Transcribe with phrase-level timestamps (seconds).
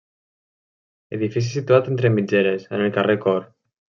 [1.17, 3.55] Edifici situat entre mitgeres, en el carrer Cort.